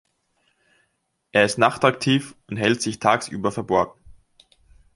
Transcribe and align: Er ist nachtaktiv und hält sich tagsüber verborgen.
Er 1.31 1.45
ist 1.45 1.59
nachtaktiv 1.59 2.35
und 2.47 2.57
hält 2.57 2.81
sich 2.81 2.97
tagsüber 2.97 3.51
verborgen. 3.51 3.99